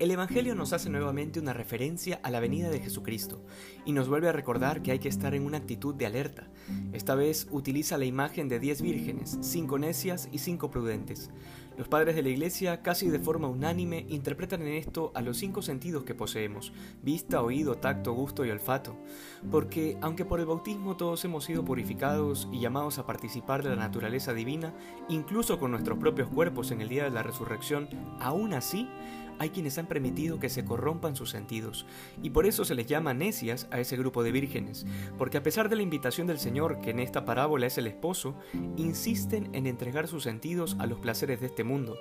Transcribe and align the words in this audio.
El 0.00 0.10
Evangelio 0.10 0.56
nos 0.56 0.72
hace 0.72 0.90
nuevamente 0.90 1.38
una 1.38 1.52
referencia 1.52 2.18
a 2.24 2.30
la 2.32 2.40
venida 2.40 2.68
de 2.68 2.80
Jesucristo 2.80 3.44
y 3.84 3.92
nos 3.92 4.08
vuelve 4.08 4.28
a 4.28 4.32
recordar 4.32 4.82
que 4.82 4.90
hay 4.90 4.98
que 4.98 5.08
estar 5.08 5.36
en 5.36 5.46
una 5.46 5.58
actitud 5.58 5.94
de 5.94 6.04
alerta. 6.04 6.48
Esta 6.92 7.14
vez 7.14 7.46
utiliza 7.52 7.96
la 7.96 8.04
imagen 8.04 8.48
de 8.48 8.58
diez 8.58 8.82
vírgenes, 8.82 9.38
cinco 9.40 9.78
necias 9.78 10.28
y 10.32 10.38
cinco 10.38 10.68
prudentes. 10.68 11.30
Los 11.78 11.86
padres 11.86 12.16
de 12.16 12.22
la 12.22 12.28
Iglesia, 12.28 12.82
casi 12.82 13.08
de 13.08 13.20
forma 13.20 13.48
unánime, 13.48 14.04
interpretan 14.08 14.62
en 14.62 14.74
esto 14.74 15.12
a 15.14 15.22
los 15.22 15.36
cinco 15.36 15.62
sentidos 15.62 16.02
que 16.04 16.14
poseemos, 16.14 16.72
vista, 17.02 17.42
oído, 17.42 17.76
tacto, 17.76 18.12
gusto 18.14 18.44
y 18.44 18.50
olfato, 18.50 18.96
porque 19.50 19.96
aunque 20.00 20.24
por 20.24 20.40
el 20.40 20.46
bautismo 20.46 20.96
todos 20.96 21.24
hemos 21.24 21.44
sido 21.44 21.64
purificados 21.64 22.48
y 22.52 22.60
llamados 22.60 22.98
a 22.98 23.06
participar 23.06 23.62
de 23.62 23.70
la 23.70 23.76
naturaleza 23.76 24.34
divina, 24.34 24.72
incluso 25.08 25.58
con 25.58 25.70
nuestros 25.70 25.98
propios 25.98 26.28
cuerpos 26.28 26.72
en 26.72 26.80
el 26.80 26.88
día 26.88 27.04
de 27.04 27.10
la 27.10 27.24
resurrección, 27.24 27.88
aún 28.20 28.54
así, 28.54 28.88
hay 29.38 29.50
quienes 29.50 29.78
han 29.78 29.86
permitido 29.86 30.38
que 30.38 30.48
se 30.48 30.64
corrompan 30.64 31.16
sus 31.16 31.30
sentidos, 31.30 31.86
y 32.22 32.30
por 32.30 32.46
eso 32.46 32.64
se 32.64 32.74
les 32.74 32.86
llama 32.86 33.14
necias 33.14 33.68
a 33.70 33.80
ese 33.80 33.96
grupo 33.96 34.22
de 34.22 34.32
vírgenes, 34.32 34.86
porque 35.18 35.38
a 35.38 35.42
pesar 35.42 35.68
de 35.68 35.76
la 35.76 35.82
invitación 35.82 36.26
del 36.26 36.38
Señor, 36.38 36.80
que 36.80 36.90
en 36.90 37.00
esta 37.00 37.24
parábola 37.24 37.66
es 37.66 37.78
el 37.78 37.86
esposo, 37.86 38.36
insisten 38.76 39.50
en 39.54 39.66
entregar 39.66 40.08
sus 40.08 40.22
sentidos 40.22 40.76
a 40.78 40.86
los 40.86 40.98
placeres 40.98 41.40
de 41.40 41.46
este 41.46 41.64
mundo, 41.64 41.96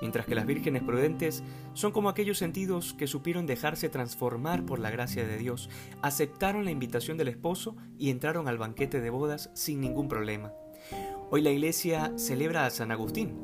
mientras 0.00 0.26
que 0.26 0.34
las 0.34 0.46
vírgenes 0.46 0.82
prudentes 0.82 1.42
son 1.72 1.92
como 1.92 2.08
aquellos 2.08 2.38
sentidos 2.38 2.94
que 2.94 3.06
supieron 3.06 3.46
dejarse 3.46 3.88
transformar 3.88 4.64
por 4.66 4.78
la 4.78 4.90
gracia 4.90 5.26
de 5.26 5.38
Dios, 5.38 5.70
aceptaron 6.02 6.64
la 6.64 6.70
invitación 6.70 7.16
del 7.16 7.28
esposo 7.28 7.76
y 7.98 8.10
entraron 8.10 8.48
al 8.48 8.58
banquete 8.58 9.00
de 9.00 9.10
bodas 9.10 9.50
sin 9.54 9.80
ningún 9.80 10.08
problema. 10.08 10.52
Hoy 11.30 11.40
la 11.40 11.50
iglesia 11.50 12.12
celebra 12.16 12.66
a 12.66 12.70
San 12.70 12.92
Agustín, 12.92 13.34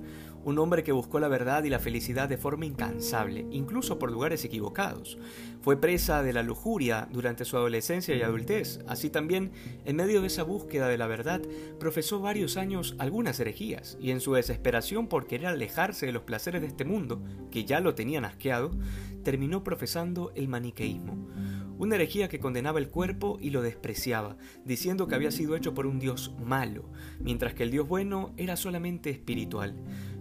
un 0.45 0.59
hombre 0.59 0.83
que 0.83 0.93
buscó 0.93 1.21
la 1.21 1.29
verdad 1.29 1.65
y 1.65 1.71
la 1.71 1.79
felicidad 1.79 2.29
de 2.29 2.39
forma 2.39 2.67
incansable, 2.67 3.47
incluso 3.51 3.99
por 3.99 4.11
lugares 4.11 4.45
equivocados. 4.45 5.19
Fue 5.61 5.81
presa 5.81 6.23
de 6.23 6.33
la 6.33 6.43
lujuria 6.43 7.09
durante 7.13 7.45
su 7.45 7.57
adolescencia 7.57 8.15
y 8.17 8.23
adultez. 8.23 8.81
Así 8.87 9.11
también, 9.11 9.53
en 9.85 9.97
medio 9.97 10.21
de 10.21 10.29
esa 10.29 10.43
búsqueda 10.43 10.89
de 10.89 10.99
la 10.99 11.07
verdad, 11.07 11.43
profesó 11.79 12.21
varios 12.21 12.57
años 12.57 12.95
algunas 12.99 13.39
herejías, 13.41 13.99
y 14.01 14.11
en 14.11 14.21
su 14.21 14.35
desesperación 14.35 15.09
por 15.09 15.27
querer 15.27 15.49
alejarse 15.49 16.07
de 16.07 16.13
los 16.13 16.23
placeres 16.23 16.63
de 16.63 16.69
este 16.69 16.85
mundo, 16.85 17.23
que 17.51 17.65
ya 17.65 17.81
lo 17.81 17.95
tenían 17.95 18.25
asqueado, 18.25 18.71
terminó 19.23 19.63
profesando 19.63 20.33
el 20.35 20.49
maniqueísmo 20.49 21.29
una 21.81 21.95
herejía 21.95 22.29
que 22.29 22.41
condenaba 22.41 22.79
el 22.79 22.91
cuerpo 22.91 23.39
y 23.41 23.49
lo 23.49 23.63
despreciaba, 23.63 24.37
diciendo 24.67 25.09
que 25.09 25.15
había 25.15 25.31
sido 25.31 25.57
hecho 25.57 25.73
por 25.73 25.87
un 25.87 25.99
Dios 25.99 26.35
malo, 26.39 26.85
mientras 27.21 27.55
que 27.55 27.63
el 27.63 27.71
Dios 27.71 27.89
bueno 27.89 28.35
era 28.37 28.57
solamente 28.57 29.09
espiritual. 29.09 29.75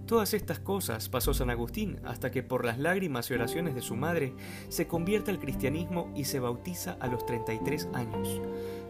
Todas 0.10 0.34
estas 0.34 0.58
cosas 0.58 1.08
pasó 1.08 1.36
San 1.36 1.52
Agustín 1.52 2.00
hasta 2.04 2.32
que 2.32 2.42
por 2.42 2.66
las 2.66 2.80
lágrimas 2.80 3.30
y 3.30 3.36
oraciones 3.36 3.76
de 3.76 3.82
su 3.82 3.96
madre 3.96 4.34
se 4.68 4.88
convierte 4.88 5.30
al 5.30 5.38
cristianismo 5.38 6.12
y 6.16 6.24
se 6.24 6.40
bautiza 6.40 6.98
a 7.00 7.06
los 7.06 7.28
33 7.28 7.90
años. 7.94 8.42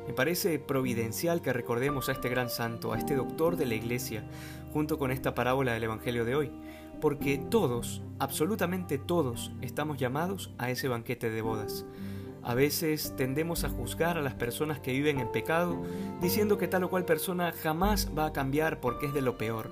Me 0.07 0.13
parece 0.13 0.59
providencial 0.59 1.41
que 1.41 1.51
recordemos 1.51 2.07
a 2.07 2.13
este 2.13 2.29
gran 2.29 2.49
santo, 2.49 2.93
a 2.93 2.97
este 2.97 3.17
doctor 3.17 3.57
de 3.57 3.65
la 3.65 3.75
Iglesia, 3.75 4.23
junto 4.71 4.97
con 4.97 5.11
esta 5.11 5.35
parábola 5.35 5.73
del 5.73 5.83
Evangelio 5.83 6.23
de 6.23 6.35
hoy, 6.35 6.51
porque 7.01 7.37
todos, 7.37 8.01
absolutamente 8.17 8.97
todos, 8.97 9.51
estamos 9.59 9.97
llamados 9.97 10.53
a 10.57 10.71
ese 10.71 10.87
banquete 10.87 11.29
de 11.29 11.41
bodas. 11.41 11.85
A 12.43 12.53
veces 12.53 13.13
tendemos 13.17 13.65
a 13.65 13.69
juzgar 13.69 14.17
a 14.17 14.21
las 14.21 14.35
personas 14.35 14.79
que 14.79 14.93
viven 14.93 15.19
en 15.19 15.29
pecado, 15.33 15.83
diciendo 16.21 16.57
que 16.57 16.69
tal 16.69 16.85
o 16.85 16.89
cual 16.89 17.03
persona 17.03 17.51
jamás 17.51 18.09
va 18.17 18.27
a 18.27 18.31
cambiar 18.31 18.79
porque 18.79 19.07
es 19.07 19.13
de 19.13 19.21
lo 19.21 19.37
peor 19.37 19.69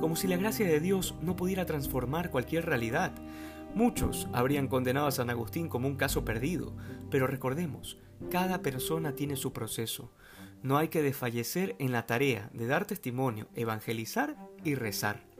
como 0.00 0.16
si 0.16 0.28
la 0.28 0.36
gracia 0.36 0.66
de 0.66 0.80
Dios 0.80 1.14
no 1.22 1.36
pudiera 1.36 1.66
transformar 1.66 2.30
cualquier 2.30 2.66
realidad. 2.66 3.12
Muchos 3.74 4.28
habrían 4.32 4.68
condenado 4.68 5.06
a 5.06 5.12
San 5.12 5.30
Agustín 5.30 5.68
como 5.68 5.88
un 5.88 5.96
caso 5.96 6.24
perdido, 6.24 6.74
pero 7.10 7.26
recordemos, 7.26 7.98
cada 8.30 8.62
persona 8.62 9.14
tiene 9.14 9.36
su 9.36 9.52
proceso. 9.52 10.12
No 10.62 10.78
hay 10.78 10.88
que 10.88 11.02
desfallecer 11.02 11.76
en 11.78 11.92
la 11.92 12.06
tarea 12.06 12.50
de 12.52 12.66
dar 12.66 12.86
testimonio, 12.86 13.48
evangelizar 13.54 14.36
y 14.64 14.74
rezar. 14.74 15.35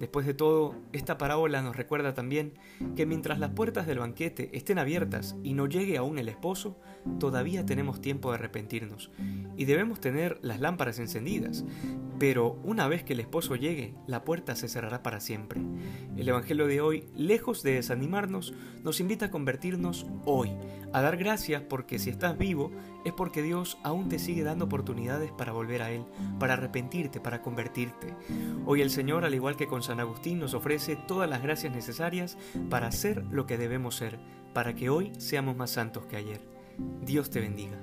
Después 0.00 0.26
de 0.26 0.34
todo, 0.34 0.74
esta 0.92 1.18
parábola 1.18 1.62
nos 1.62 1.76
recuerda 1.76 2.14
también 2.14 2.54
que 2.96 3.06
mientras 3.06 3.38
las 3.38 3.50
puertas 3.50 3.86
del 3.86 4.00
banquete 4.00 4.50
estén 4.52 4.78
abiertas 4.78 5.36
y 5.42 5.54
no 5.54 5.66
llegue 5.66 5.96
aún 5.96 6.18
el 6.18 6.28
esposo, 6.28 6.78
todavía 7.20 7.64
tenemos 7.64 8.00
tiempo 8.00 8.30
de 8.30 8.36
arrepentirnos 8.36 9.10
y 9.56 9.64
debemos 9.66 10.00
tener 10.00 10.38
las 10.42 10.60
lámparas 10.60 10.98
encendidas. 10.98 11.64
Pero 12.18 12.58
una 12.62 12.86
vez 12.86 13.02
que 13.02 13.12
el 13.12 13.20
esposo 13.20 13.56
llegue, 13.56 13.94
la 14.06 14.24
puerta 14.24 14.54
se 14.54 14.68
cerrará 14.68 15.02
para 15.02 15.20
siempre. 15.20 15.60
El 16.16 16.28
Evangelio 16.28 16.66
de 16.66 16.80
hoy, 16.80 17.04
lejos 17.14 17.62
de 17.62 17.74
desanimarnos, 17.74 18.54
nos 18.82 19.00
invita 19.00 19.26
a 19.26 19.30
convertirnos 19.30 20.06
hoy, 20.24 20.50
a 20.92 21.02
dar 21.02 21.16
gracias 21.16 21.62
porque 21.62 21.98
si 21.98 22.10
estás 22.10 22.38
vivo 22.38 22.70
es 23.04 23.12
porque 23.12 23.42
Dios 23.42 23.78
aún 23.82 24.08
te 24.08 24.18
sigue 24.18 24.44
dando 24.44 24.64
oportunidades 24.64 25.30
para 25.32 25.52
volver 25.52 25.82
a 25.82 25.90
Él, 25.90 26.04
para 26.38 26.54
arrepentirte, 26.54 27.20
para 27.20 27.42
convertirte. 27.42 28.14
Hoy 28.64 28.80
el 28.80 28.90
Señor, 28.90 29.24
al 29.24 29.34
igual 29.34 29.56
que 29.56 29.66
con 29.66 29.82
San 29.84 30.00
Agustín, 30.00 30.38
nos 30.38 30.54
ofrece 30.54 30.96
todas 30.96 31.28
las 31.28 31.42
gracias 31.42 31.74
necesarias 31.74 32.36
para 32.70 32.90
ser 32.92 33.24
lo 33.30 33.46
que 33.46 33.58
debemos 33.58 33.96
ser, 33.96 34.18
para 34.52 34.74
que 34.74 34.90
hoy 34.90 35.12
seamos 35.18 35.56
más 35.56 35.70
santos 35.70 36.06
que 36.06 36.16
ayer. 36.16 36.40
Dios 37.02 37.30
te 37.30 37.40
bendiga. 37.40 37.78